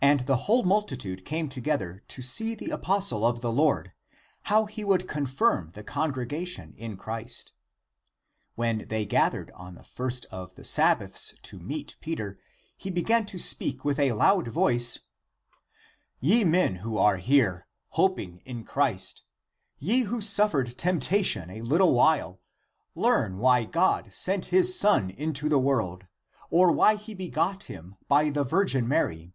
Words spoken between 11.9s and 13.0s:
Peter, he